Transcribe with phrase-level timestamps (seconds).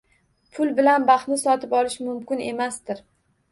[0.55, 3.07] Pul bilan baxtni sotib olish mumkin emasdir.